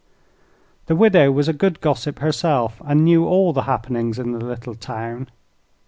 The 0.87 0.95
widow 0.95 1.31
was 1.31 1.47
a 1.47 1.53
good 1.53 1.79
gossip 1.79 2.17
herself, 2.17 2.81
and 2.83 3.03
knew 3.05 3.27
all 3.27 3.53
the 3.53 3.61
happenings 3.69 4.17
in 4.17 4.31
the 4.31 4.43
little 4.43 4.73
town. 4.73 5.29